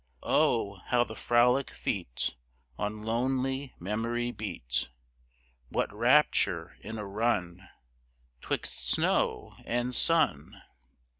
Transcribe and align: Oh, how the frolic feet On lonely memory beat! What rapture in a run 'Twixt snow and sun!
Oh, 0.23 0.79
how 0.87 1.03
the 1.03 1.13
frolic 1.15 1.69
feet 1.69 2.35
On 2.79 3.03
lonely 3.03 3.75
memory 3.79 4.31
beat! 4.31 4.89
What 5.69 5.93
rapture 5.93 6.75
in 6.79 6.97
a 6.97 7.05
run 7.05 7.69
'Twixt 8.41 8.89
snow 8.89 9.53
and 9.63 9.93
sun! 9.93 10.59